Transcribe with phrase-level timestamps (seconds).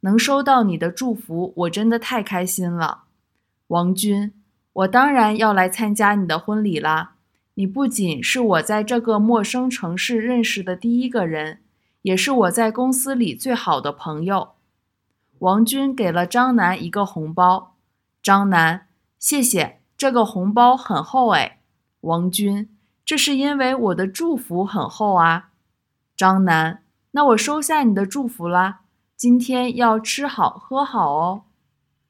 [0.00, 3.04] 能收到你的祝福，我真的太开心了。
[3.68, 4.32] 王军，
[4.72, 7.14] 我当然要来参加你的婚礼啦。
[7.54, 11.60] 你不仅是我在这个陌生城市认识的第一个人。
[12.02, 14.52] 也是我在公司里最好的朋友。
[15.40, 17.74] 王军给了张楠一个红包。
[18.22, 18.86] 张楠，
[19.18, 21.60] 谢谢，这个红包很厚哎。
[22.00, 22.70] 王军，
[23.04, 25.50] 这是因为我的祝福很厚啊。
[26.16, 28.80] 张楠，那我收下你的祝福啦。
[29.20, 31.42] 今天要吃好喝好哦。